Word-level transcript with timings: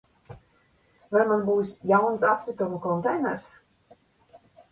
Vai 1.15 1.25
man 1.31 1.43
būs 1.49 1.75
jauns 1.91 2.25
atkritumu 2.31 2.81
konteiners? 2.87 3.53